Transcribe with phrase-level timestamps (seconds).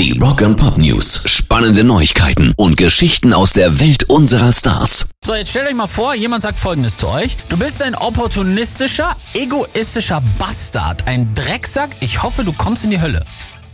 [0.00, 1.24] Die Rock and Pop News.
[1.26, 5.10] Spannende Neuigkeiten und Geschichten aus der Welt unserer Stars.
[5.22, 7.36] So, jetzt stellt euch mal vor, jemand sagt folgendes zu euch.
[7.50, 11.06] Du bist ein opportunistischer, egoistischer Bastard.
[11.06, 11.90] Ein Drecksack.
[12.00, 13.22] Ich hoffe, du kommst in die Hölle.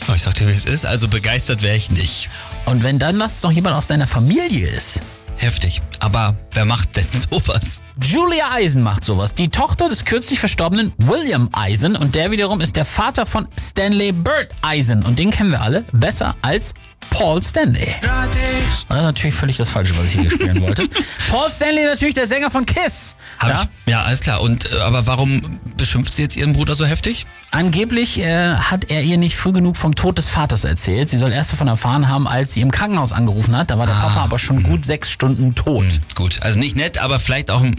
[0.09, 2.29] Oh, ich sag dir, wie es ist, also begeistert wäre ich nicht.
[2.65, 5.03] Und wenn dann das noch jemand aus deiner Familie ist.
[5.37, 5.81] Heftig.
[6.01, 7.81] Aber wer macht denn sowas?
[8.03, 9.35] Julia Eisen macht sowas.
[9.35, 11.97] Die Tochter des kürzlich verstorbenen William Eisen.
[11.97, 15.05] Und der wiederum ist der Vater von Stanley Bird Eisen.
[15.05, 16.75] Und den kennen wir alle besser als
[17.11, 17.95] Paul Stanley.
[18.03, 20.87] Das ist natürlich völlig das Falsche, was ich hier spielen wollte.
[21.31, 23.17] Paul Stanley natürlich der Sänger von Kiss.
[23.39, 23.63] Hab Ja?
[23.63, 24.43] Ich, ja, alles klar.
[24.43, 27.25] Und äh, aber warum beschimpft sie jetzt ihren Bruder so heftig?
[27.51, 31.09] Angeblich äh, hat er ihr nicht früh genug vom Tod des Vaters erzählt.
[31.09, 33.71] Sie soll erst davon erfahren haben, als sie im Krankenhaus angerufen hat.
[33.71, 35.87] Da war der Papa aber schon gut sechs Stunden tot.
[36.15, 37.77] Gut, also nicht nett, aber vielleicht auch ein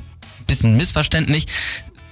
[0.47, 1.45] bisschen missverständlich.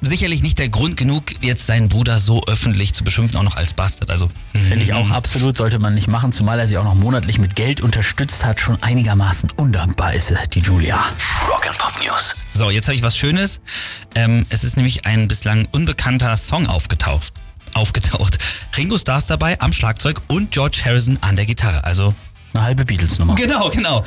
[0.01, 3.73] Sicherlich nicht der Grund genug, jetzt seinen Bruder so öffentlich zu beschimpfen, auch noch als
[3.73, 4.11] Bastard.
[4.11, 7.39] Also Finde ich auch absolut, sollte man nicht machen, zumal er sie auch noch monatlich
[7.39, 8.59] mit Geld unterstützt hat.
[8.59, 11.03] Schon einigermaßen undankbar ist sie, die Julia.
[11.49, 12.35] Rock and Pop News.
[12.53, 13.61] So, jetzt habe ich was Schönes.
[14.13, 17.33] Ähm, es ist nämlich ein bislang unbekannter Song aufgetaucht.
[17.73, 18.37] Aufgetaucht.
[18.77, 21.83] Ringo Starr ist dabei am Schlagzeug und George Harrison an der Gitarre.
[21.83, 22.13] Also
[22.53, 23.35] Eine halbe Beatles-Nummer.
[23.35, 24.03] Genau, genau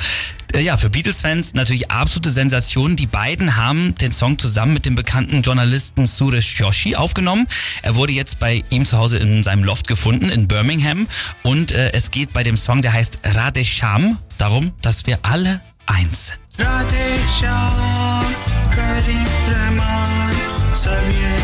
[0.55, 2.95] äh, ja, für Beatles-Fans natürlich absolute Sensation.
[2.95, 7.47] Die beiden haben den Song zusammen mit dem bekannten Journalisten Suresh Joshi aufgenommen.
[7.81, 11.07] Er wurde jetzt bei ihm zu Hause in seinem Loft gefunden in Birmingham
[11.43, 16.33] und äh, es geht bei dem Song, der heißt Radesham, darum, dass wir alle eins.
[16.57, 18.25] Radesham,
[18.71, 20.35] Karim Rahman,
[20.73, 21.39] Samir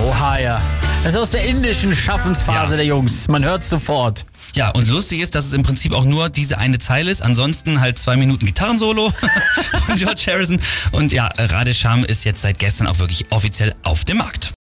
[0.00, 0.87] Oha, ja.
[1.04, 2.76] Das ist aus der indischen Schaffensphase Ja.
[2.76, 3.28] der Jungs.
[3.28, 4.26] Man hört sofort.
[4.54, 7.22] Ja, und lustig ist, dass es im Prinzip auch nur diese eine Zeile ist.
[7.22, 9.10] Ansonsten halt zwei Minuten Gitarrensolo
[9.86, 10.60] von George Harrison.
[10.92, 14.52] Und ja, Radhe Sham ist jetzt seit gestern auch wirklich offiziell auf dem Markt.